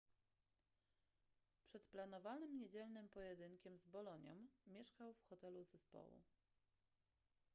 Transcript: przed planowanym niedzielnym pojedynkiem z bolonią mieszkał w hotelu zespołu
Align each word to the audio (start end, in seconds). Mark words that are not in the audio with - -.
przed 1.65 1.83
planowanym 1.87 2.57
niedzielnym 2.57 3.09
pojedynkiem 3.09 3.77
z 3.79 3.85
bolonią 3.87 4.47
mieszkał 4.67 5.13
w 5.13 5.21
hotelu 5.23 5.63
zespołu 5.65 6.21